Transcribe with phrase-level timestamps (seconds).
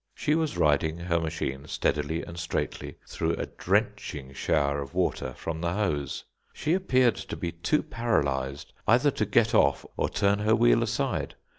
[0.15, 5.61] She was riding her machine steadily and straightly through a drenching shower of water from
[5.61, 6.23] the hose.
[6.53, 11.35] She appeared to be too paralysed either to get off or turn her wheel aside.